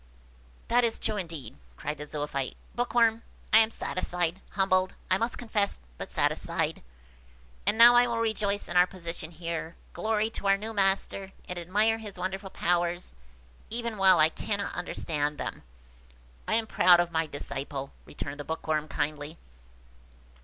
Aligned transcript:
"That 0.67 0.83
is 0.83 0.97
true 0.97 1.17
indeed," 1.17 1.57
cried 1.77 1.99
the 1.99 2.07
Zoophyte. 2.07 2.55
"Bookworm! 2.73 3.21
I 3.53 3.59
am 3.59 3.69
satisfied–humbled, 3.69 4.95
I 5.11 5.19
must 5.19 5.37
confess, 5.37 5.79
but 5.99 6.11
satisfied. 6.11 6.81
And 7.67 7.77
now 7.77 7.93
I 7.93 8.07
will 8.07 8.17
rejoice 8.17 8.67
in 8.67 8.75
our 8.75 8.87
position 8.87 9.29
here, 9.29 9.75
glory 9.93 10.31
in 10.35 10.43
our 10.43 10.57
new 10.57 10.73
master, 10.73 11.33
and 11.47 11.59
admire 11.59 11.99
his 11.99 12.17
wonderful 12.17 12.49
powers, 12.49 13.13
even 13.69 13.95
while 13.95 14.17
I 14.19 14.29
cannot 14.29 14.73
understand 14.73 15.37
them." 15.37 15.61
"I 16.47 16.55
am 16.55 16.65
proud 16.65 16.99
of 16.99 17.11
my 17.11 17.27
disciple," 17.27 17.91
returned 18.07 18.39
the 18.39 18.43
Bookworm 18.43 18.87
kindly. 18.87 19.37